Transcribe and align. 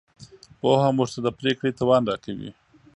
پوهه 0.59 0.89
موږ 0.97 1.09
ته 1.13 1.19
د 1.25 1.27
پرېکړې 1.39 1.71
توان 1.79 2.01
راکوي. 2.09 2.51